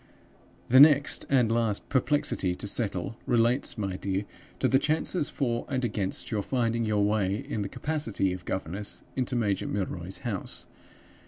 "The 0.69 0.79
next, 0.79 1.27
and 1.29 1.51
last, 1.51 1.87
perplexity 1.87 2.55
to 2.55 2.65
settle 2.65 3.17
relates, 3.27 3.77
my 3.77 3.97
dear, 3.97 4.25
to 4.59 4.67
the 4.67 4.79
chances 4.79 5.29
for 5.29 5.63
and 5.69 5.85
against 5.85 6.31
your 6.31 6.41
finding 6.41 6.85
your 6.85 7.03
way, 7.05 7.35
in 7.35 7.61
the 7.61 7.69
capacity 7.69 8.33
of 8.33 8.43
governess, 8.43 9.03
into 9.15 9.35
Major 9.35 9.67
Milroy's 9.67 10.17
house. 10.25 10.65